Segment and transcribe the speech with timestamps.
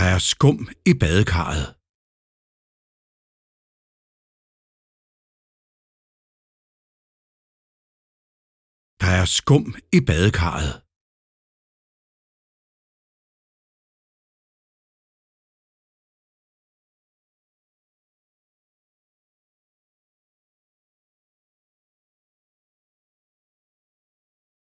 [0.00, 0.58] Der er skum
[0.90, 1.66] i badekarret.
[9.02, 9.66] Der er skum
[9.96, 10.74] i badekarret.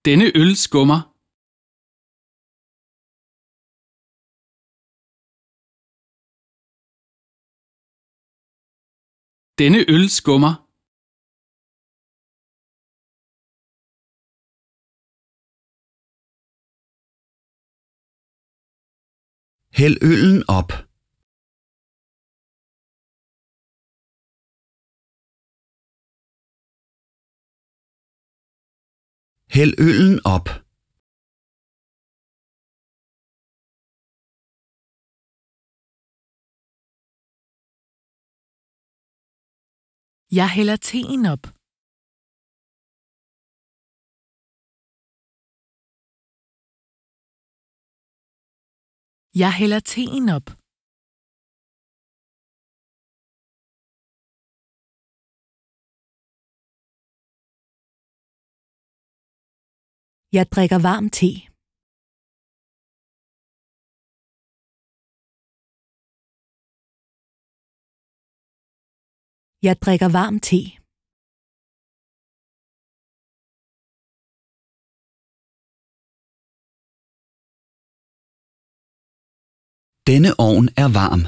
[0.05, 1.14] Denne øl skummer.
[9.59, 10.53] Denne øl skummer.
[19.77, 20.71] Hæld øllen op.
[29.55, 30.64] Hæld øllen op.
[40.31, 41.43] Jeg hælder teen op.
[49.41, 50.47] Jeg hælder teen op.
[60.37, 61.54] Jeg drikker varm te.
[69.67, 70.61] Jeg drikker varm te.
[80.09, 81.23] Denne ovn er varm.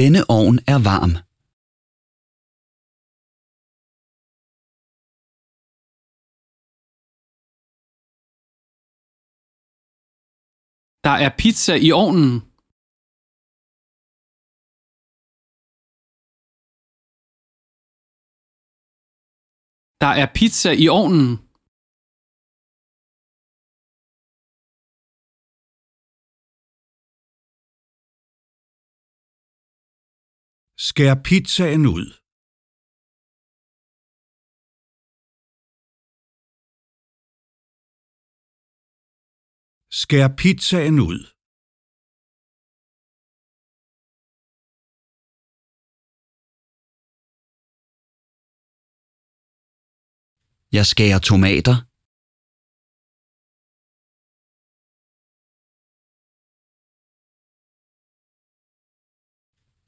[0.00, 1.31] Denne ovn er varm.
[11.04, 12.32] Der er pizza i ovnen.
[20.02, 21.28] Der er pizza i ovnen.
[30.86, 32.21] Skær pizzaen ud.
[40.00, 41.18] Skær pizzaen ud.
[50.76, 51.76] Jeg skærer tomater.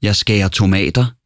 [0.07, 1.24] Jeg skærer tomater.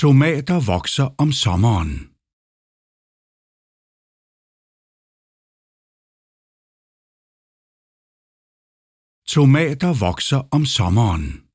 [0.00, 2.16] Tomater vokser om sommeren.
[9.24, 11.45] Tomater vokser om sommeren.